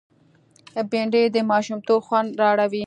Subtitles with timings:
[0.91, 2.79] بېنډۍ د ماشومتوب خوند راوړي